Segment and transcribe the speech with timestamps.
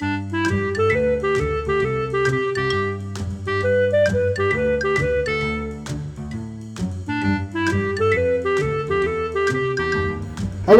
[0.00, 0.08] Hello，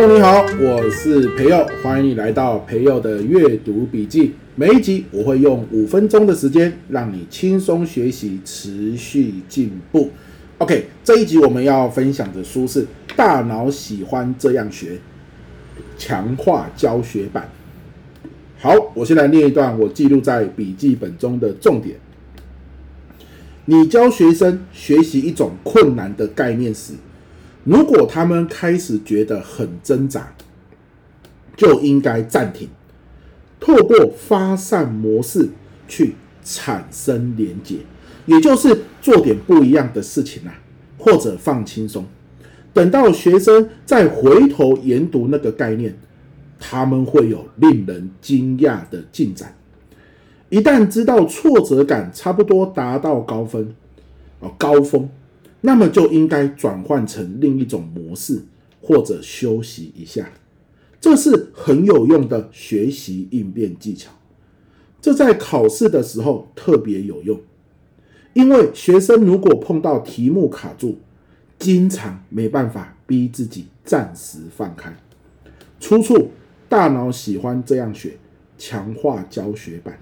[0.06, 4.34] 你好，我是培佑，欢迎你来到培佑的阅读笔记。
[4.54, 10.08] 每一集我会用五分钟的时间，让你轻松学习，持续进步。
[10.56, 12.84] OK，这一集我们要分享的书是
[13.14, 14.92] 《大脑喜欢这样学》，
[15.98, 17.46] 强化教学版。
[18.62, 21.96] 好，我先来念一段我记录在笔记本中的重点。
[23.64, 26.92] 你教学生学习一种困难的概念时，
[27.65, 30.34] 如果他们开始觉得很挣扎，
[31.56, 32.68] 就应该暂停，
[33.59, 35.48] 透过发散模式
[35.88, 37.77] 去产生连结，
[38.27, 40.52] 也就是做点不一样的事情啊，
[40.98, 42.04] 或者放轻松。
[42.74, 45.98] 等到学生再回头研读那个概念，
[46.60, 49.56] 他们会有令人惊讶的进展。
[50.51, 53.74] 一旦知道挫折感差不多达到高分，
[54.38, 55.09] 哦，高峰。
[55.62, 58.43] 那么就应该转换成另一种模式，
[58.80, 60.30] 或者休息一下。
[61.01, 64.11] 这是很有用的学习应变技巧。
[65.03, 67.41] 这在考试的时候特别有用，
[68.33, 70.99] 因为学生如果碰到题目卡住，
[71.59, 74.95] 经常没办法逼自己暂时放开。
[75.79, 76.31] 出处：
[76.71, 78.13] 大脑喜欢这样学，
[78.57, 79.99] 强化教学版。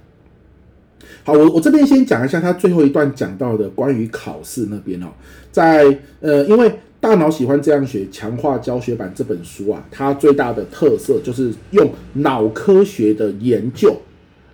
[1.25, 5.07] 好，我我这边先讲一下他最后一段讲到的关于考试那边哦，
[5.51, 13.97] 在呃，因为大脑喜欢这样学，强化教学版这本书啊，它最大的特色就是用脑科学的研究，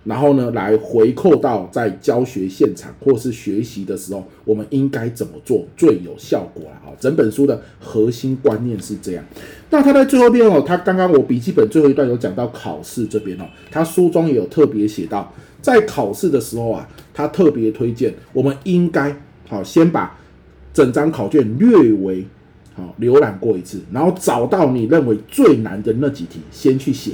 [0.05, 6.93] 然后呢，来回扣到在教学现场或是学习的时候，我们应该怎么做最有效果啊？
[6.99, 9.25] 整本书的核心观念是这样。
[9.69, 15.33] 那他在最后边哦，他刚刚我笔记本最后一段有讲到考试这边哦，他书中也有特别写到。
[15.59, 19.15] 在考试的时候啊，他特别推荐我们应该
[19.49, 20.15] 好先把
[20.71, 22.23] 整张考卷略微
[22.75, 27.13] 好浏览过一次，然后找到你认为最难的那几题先去写。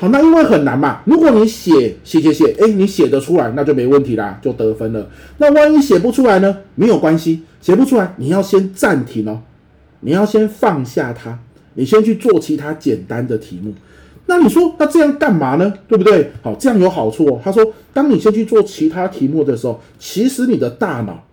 [0.00, 5.06] 好，那因为很难嘛，如果你写写写写，哎，你写得出来，那就没问题啦，就得分了。
[5.36, 6.56] 那万一写不出来呢？
[6.74, 9.42] 没有关系，写不出来你要先暂停哦，
[10.00, 11.38] 你要先放下它，
[11.74, 13.74] 你先去做其他简单的题目。
[14.24, 15.74] 那你说，那这样干嘛呢？
[15.86, 16.30] 对不对？
[16.40, 17.38] 好，这样有好处哦。
[17.44, 21.26] 他说，当你先去做其他题目的时候，其实你的大脑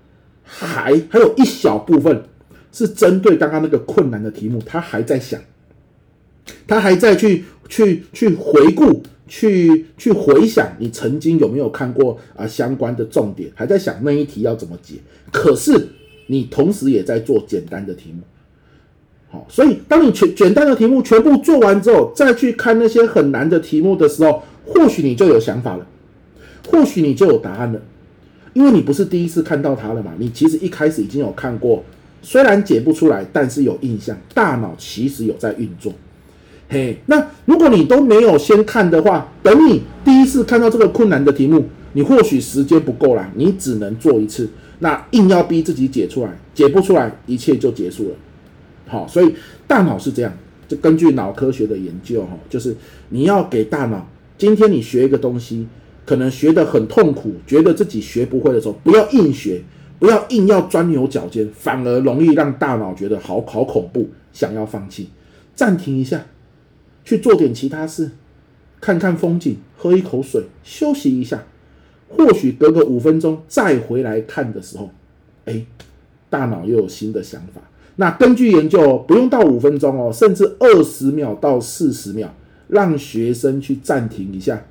[0.43, 2.21] 还还有一小部分
[2.73, 5.39] 是针对刚刚那个困难的题目，他还在想，
[6.67, 14.95] 他还在去去去回顾，去去回想你曾经有没有看过啊相关的重点，还在想那一题要怎么解。
[15.31, 15.89] 可是
[16.27, 18.21] 你同时也在做简单的题目。
[19.29, 25.85] 好，所以当你全简单的题目全部做完之后，再去看那些很难的题目的时候，或许你就有想法了，
[26.65, 27.81] 或许你就有答案了，
[28.53, 31.83] 因为你不是第一次看到它了嘛，你其实一开始已经有看过，
[32.21, 35.91] 虽然解不出来，但是有印象，大脑其实有在运作。
[36.69, 48.15] 嘿，那如果你都没有先看的话，等你第一次看到这个困难的题目，你或许时间不够啦，你只能做一次，那硬要逼自己解出来，解不出来，一切就结束了。
[48.85, 49.33] 好，所以
[49.65, 50.33] 大脑是这样，
[50.67, 52.75] 就根据脑科学的研究，哈，就是
[53.09, 54.05] 你要给大脑，
[54.37, 55.65] 今天你学一个东西，
[56.05, 59.61] 可能学得很痛苦，觉得自己学不会的时候，不要硬学，
[59.99, 65.09] 不要硬要钻牛角尖，反而容易让大脑觉得好好恐怖，想要放弃，
[65.55, 66.25] 暂停一下，
[67.07, 68.11] 去做点其他事，
[68.81, 71.41] 看看风景，喝一口水，休息一下，
[72.09, 74.89] 或许隔个五分钟再回来看的时候，
[75.45, 75.65] 哎，
[76.29, 77.61] 大脑又有新的想法。
[77.95, 82.27] 那根据研究，不用到五分钟哦，甚至二十秒到四十秒，
[82.67, 84.65] 让学生去暂停一下，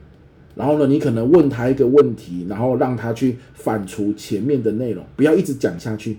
[0.57, 6.19] 然后呢，你可能问他一个问题，然后让他去反刍前面的内容，不要一直讲下去，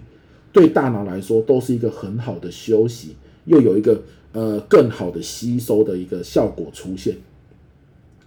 [0.51, 4.01] 对大脑来说都是一个很好的休息，又有一个
[4.37, 7.15] 呃更好的吸收的一个效果出现。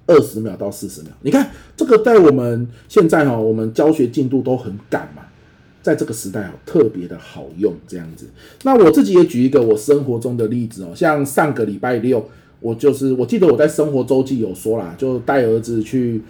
[0.07, 5.23] 二十秒到四十秒，你看这个在我们现在哈，我们教学进度都很赶嘛。
[5.83, 8.27] 在这个时代啊，特别的好用这样子。
[8.65, 12.29] 那我自己也举一个我生活中的例子哦，像上个礼拜六，
[12.61, 16.21] 我就是我记得我在生活周记有说啦，就带儿子去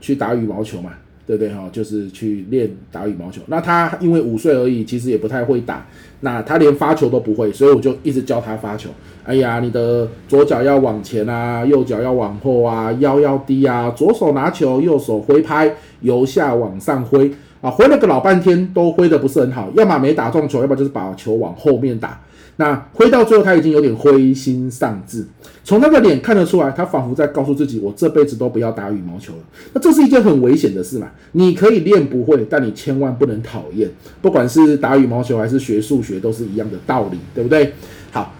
[0.00, 0.94] 去打羽毛球嘛，
[1.26, 1.68] 对不对哈？
[1.72, 3.42] 就是去练打羽毛球。
[3.46, 5.84] 那他因为五岁而已，其实也不太会打，
[6.20, 8.88] 那他连发球都不会，所以我就一直教他发球。
[9.24, 17.30] 哎呀，你的左脚要往前啊，右脚要往后啊，腰要低啊，左手拿球，右手挥拍，由下往上挥。
[17.66, 22.20] 啊，挥了个老半天都挥得不是很好，要么没打中球，要么就是把球往后面打。
[22.58, 25.26] 那挥到最后，他已经有点灰心丧志。
[25.64, 29.40] 从他的脸看得出来，他仿佛在告诉自己：“我这辈子都不要打羽毛球了。”
[29.74, 31.08] 那这是一件很危险的事嘛？
[31.32, 33.90] 你可以练不会，但你千万不能讨厌。
[34.22, 37.72] 不管是打羽毛球还是学数学，都是一样的道理，对不对？
[38.12, 38.32] 好，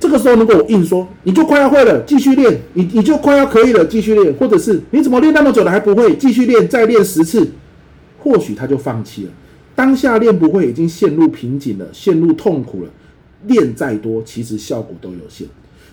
[0.00, 7.46] 这个时候如果我硬说，你就快要会了，继续练；你你就快要可以了，继续练；或者是你怎么练那么久了还不会，继续练，再练十次，
[8.28, 9.30] 或许他就放弃了。
[9.74, 12.90] 当下练不会，已经陷入瓶颈了，陷入痛苦了。
[13.46, 15.46] 练再多，其实效果都有限。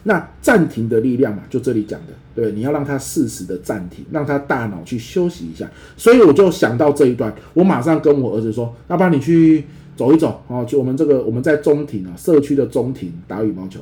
[0.04, 5.70] 那暂停的力量嘛，就这里讲的，对，你要让他适时的暂停，让他大脑去休息一下。
[5.96, 9.64] 所以我就想到这一段，我马上跟我儿子说：“要不然你去
[9.96, 13.80] 走一走啊，就我们这个我们在中庭啊，社区的中庭打羽毛球。”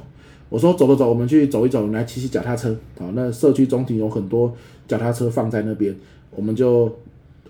[0.50, 2.76] 我说：“走走走，我们去走一走，来骑骑脚踏车。
[3.00, 4.54] 好，那社区中庭有很多
[4.86, 5.96] 脚踏车放在那边，
[6.32, 6.94] 我们就。”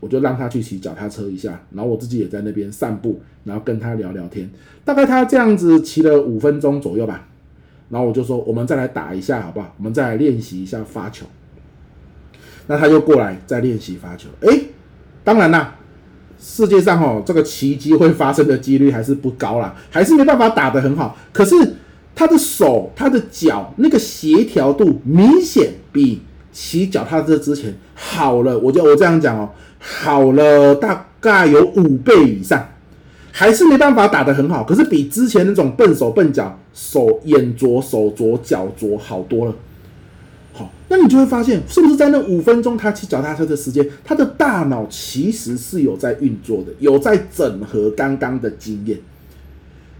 [0.04, 4.50] 我就让他去骑脚踏车一下，然后我自己也在那边散步，然后跟他聊聊天。
[4.84, 7.26] 大概他这样子骑了五分钟左右吧，
[7.90, 9.74] 然后我就说：“我们再来打一下好不好？
[9.78, 11.26] 我们再来练习一下发球。”
[12.68, 14.28] 那他就过来再练习发球。
[14.42, 14.66] 诶，
[15.24, 15.76] 当然啦，
[16.38, 21.18] 世界上哦，这个奇迹会发生的几率还是不高啦，还是没办法打得很好。
[21.32, 21.56] 可是
[22.14, 26.22] 他的手、他的脚那个协调度明显比
[26.54, 28.58] 骑脚踏车之前好了。
[28.58, 29.50] 我就我这样讲哦。
[29.80, 32.70] 好了，大概有五倍以上，
[33.34, 39.54] 还是没办法打得很好，可是比之前那种笨手笨脚、手眼拙手拙脚拙好多了。
[40.54, 48.98] 好，那你就会发现，是不是在那五分钟他骑脚踏车的时间，他的大脑其实是有在运作的，有在整合刚刚的经验。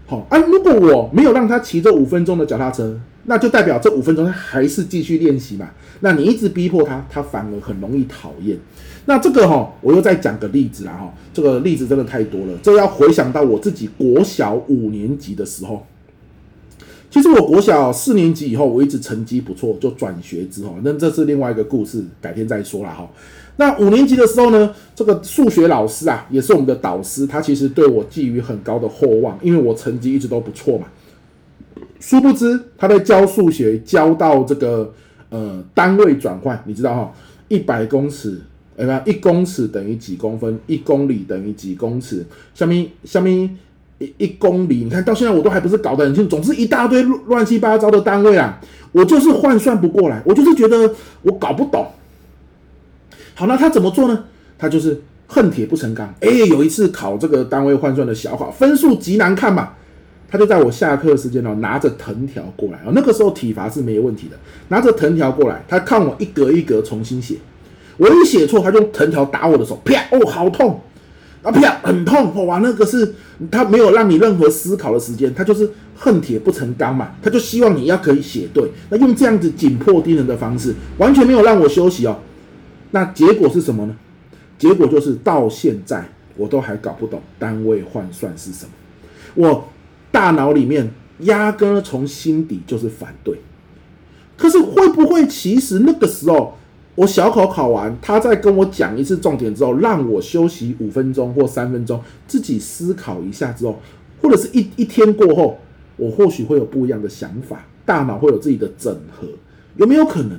[0.06, 5.70] 好啊，如果我没有让他骑这五分钟的脚踏车，那就代表这五分钟他还是继续练习嘛。
[6.00, 8.58] 那你一直逼迫他，他反而很容易讨厌。
[9.06, 15.86] 那这个哈，我又再讲个例子啦哈，这个例子真的太多了，这要回想到我自己国小五年级的时候。
[17.10, 23.08] 其实我国小四年级以后，我一直成绩不错，就转学之后，那这是另外一个故事，改天再说啦哈。
[23.56, 30.88] 那五年级的时候呢，这个数学老师啊，也是我们的导师，他其实对我寄予很高的厚望，因为我成绩一直都不错嘛。
[32.04, 34.92] 殊不知他在教数学，教到这个
[35.30, 37.12] 呃单位转换，你知道哈，
[37.48, 38.38] 一百公尺，
[38.76, 42.22] 哎呀，一公尺等于几公分，一公里等于几公尺，
[42.54, 43.56] 下面下面
[43.98, 48.60] 一一公里，你看到现在我都还不是搞得很清楚，总之一大堆乱七八糟的单位啊，
[48.92, 51.86] 我就是换算不过来，我就是觉得我搞不懂。
[53.34, 54.24] 好，那他怎么做呢？
[54.58, 56.14] 他就是恨铁不成钢。
[56.20, 59.70] 哎，有一次考这个单位换算的小考，分数极难看嘛，
[60.34, 62.90] 他就在我下课的时间哦，拿着藤条过来哦。
[62.92, 64.36] 那个时候体罚是没问题的，
[64.66, 67.36] 拿着藤条过来，他看我一格一格重新写，
[67.98, 70.80] 我一写错，他就藤条打我的手，啪，哦，好痛
[71.44, 73.14] 啊，啪，很痛哇，那个是
[73.48, 82.18] 他没有让你任何思考的时间，他就是恨铁不成钢嘛，他就希望你要可以写对，那用这样子紧迫盯人的方式，完全没有让我休息哦。
[82.90, 83.94] 那结果是什么呢？
[84.58, 86.04] 结果就是到现在
[86.36, 88.70] 我都还搞不懂单位换算是什么，
[89.36, 89.68] 我
[90.14, 90.88] 大脑里面
[91.22, 93.36] 压根从心底就是反对。
[94.36, 96.56] 可是会不会其实那个时候
[96.94, 103.80] 我小考考完，他再跟我讲一次重点之后，让我休息五分钟或三分钟，自己思考一下之后，
[104.22, 105.58] 或者是一一天过后，
[105.96, 109.26] 我或许会有不一样的想法，大脑会有自己的整合，
[109.76, 110.38] 有没有可能？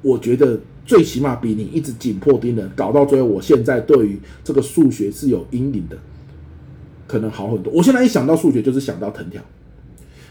[0.00, 0.58] 我觉得。
[0.84, 5.96] 最起码比你一直紧迫盯人，搞到最后，我现在对于这个数学是有阴影的，
[7.12, 7.70] 可能好很多。
[7.74, 9.42] 我现在一想到数学，就是想到藤条。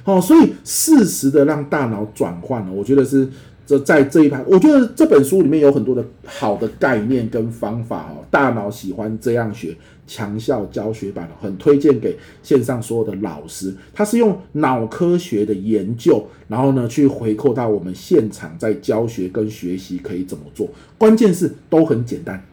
[0.02, 3.30] 好，所以适时的让大脑转换了，我觉得是。
[3.64, 8.26] 这在这一盘，我觉得这本书里面有很多的好的概念跟方法哦。
[8.30, 13.74] 大脑喜欢这样学，强效教学版很推荐给线上所有的老师。
[13.94, 20.68] 他是用脑科学的研究，然后呢去回扣到我们现场在教学跟学习可以怎么做。
[20.98, 22.44] 关键是都很简单，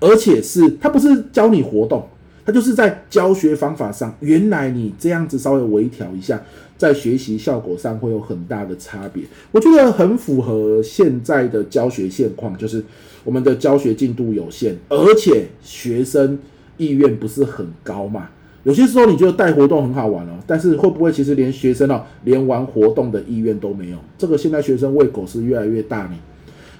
[0.00, 2.06] 而且是他不是教你活动。
[2.44, 6.42] 它就是在教学方法上，原来你这样子稍微微调一下，
[6.78, 9.22] 在学习效果上会有很大的差别。
[9.52, 12.82] 我觉得很符合现在的教学现况，就是
[13.24, 16.38] 我们的教学进度有限，而且学生
[16.78, 18.28] 意愿不是很高嘛。
[18.62, 23.96] 有些时候你觉得带活动很好玩哦，但是会不会其实连学生哦，连玩活动的意愿都没有？
[24.18, 26.14] 这个现在学生胃口是越来越大呢。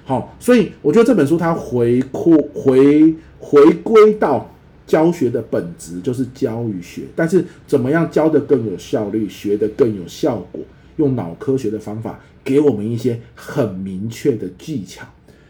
[0.03, 4.47] 好，所以我觉得这本书它回扩回回归到。
[4.91, 10.59] 教学的本质就是教与学，但是怎么样教得更有效率，学得更有效果，
[10.97, 15.07] 用脑科学的方法给我们一些很明确的技巧，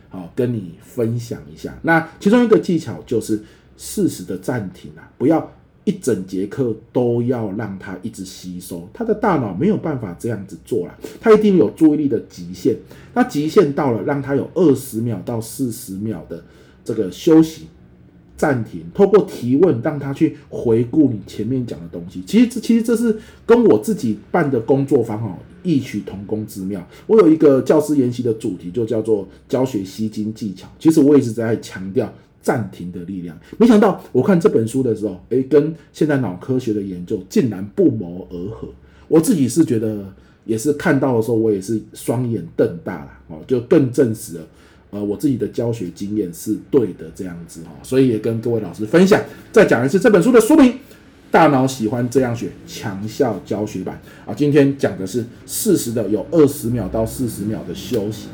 [0.10, 1.76] 好，跟你分享一下。
[1.82, 3.42] 那其中一个技巧就是
[3.78, 5.52] 适时的暂停啊，不要
[5.86, 12.78] 一整节课都要让他一直吸收，他的大脑没有办法这样子做了，他一定有注意力的极限，
[13.16, 16.44] 那极限到了，让他有二十秒到四十秒的
[16.86, 17.66] 这个休息。
[18.42, 22.24] 暂停，透过提问让他去回顾你前面讲的东西。
[22.26, 26.84] 其实这其实这是跟我自己办的工作坊哦异曲同工之妙。
[27.06, 30.68] 我有一个教师研习的主题，就叫做教学吸睛技巧。
[30.80, 33.38] 其实我一直在强调暂停的力量。
[33.60, 38.68] 没想到我看这本书的时候，诶，跟现在脑科学的研究竟然不谋而合。
[39.08, 40.04] 我自己是觉得，
[40.46, 44.44] 也是看到的时候，我也是双眼瞪大了哦，就更证实了。
[44.92, 49.20] 呃，我自己的教学经验是对的，这样子哈，所以也跟各位老师分享。
[49.52, 50.72] 再讲一次这本书的书名：
[51.32, 54.34] 《大脑喜欢这样学强效教学版》啊。
[54.36, 58.28] 今天讲的是适时的有二十秒到四十秒的休息。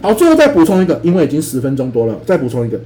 [0.00, 2.80] 好，最后再补充一个，因为已经十分钟多了，再补充一个。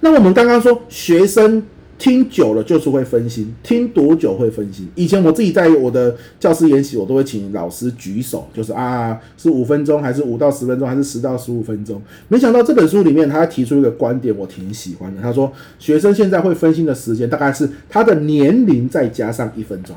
[0.00, 1.62] 那我们刚刚说学生。
[1.98, 4.88] 听久了就是会分心，听多久会分心？
[4.96, 12.02] 以前我自己在我的教师研习，我都会请老师举手，就是啊，是五分钟还是五到十分钟，还是十到十五分钟？
[12.26, 15.22] 没想到这本书里面他提出一个观点，我挺喜欢的。
[15.22, 19.94] 他说，学生现在会分心的时间大概是他的年龄再加上一分钟。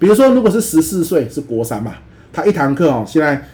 [0.00, 1.94] 比如说，如果是十四岁，是国三嘛，
[2.32, 3.46] 他一堂课哦，现在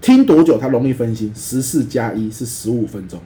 [0.00, 1.30] 听多久他容易分心？
[1.36, 3.20] 十四加一是十五分钟。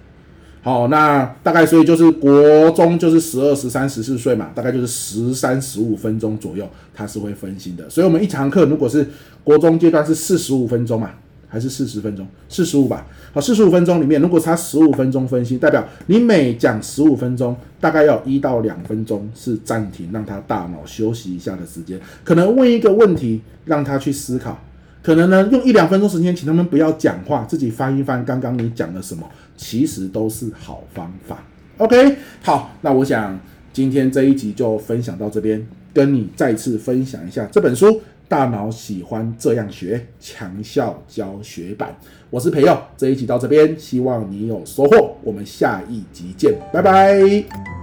[0.64, 6.64] 好，那大概所以就是国中就是十二、十三、十四岁嘛，大概就是十三、十五分钟左右，
[6.94, 7.90] 他是会分心的。
[7.90, 9.04] 所以，我们一堂课如果是
[9.42, 11.10] 国中阶段是四十五分钟嘛，
[11.48, 12.24] 还是四十分钟？
[12.48, 13.04] 四十五吧。
[13.34, 22.00] 好，四十五分钟里面，如果差十五分钟分心，代表你每讲十五分钟，大概要一到两分钟是暂停，让他大脑休息一下的时间。
[22.22, 24.56] 可能问一个问题，让他去思考。
[25.02, 29.28] 可能呢，用一两分钟时间，请他们不要讲话，自己翻一翻刚刚你讲了什么，
[29.62, 31.38] 其实都是好方法。
[31.78, 33.38] OK，好，那我想
[33.72, 35.64] 今天这一集就分享到这边，
[35.94, 37.86] 跟你再次分享一下这本书
[38.28, 41.96] 《大脑喜欢这样学强效教学版》。
[42.28, 45.16] 我是培佑，这一集到这边，希望你有收获。
[45.22, 47.81] 我们下一集见，拜拜。